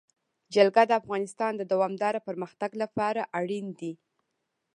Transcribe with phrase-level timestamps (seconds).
[0.53, 3.93] جلګه د افغانستان د دوامداره پرمختګ لپاره اړین دي.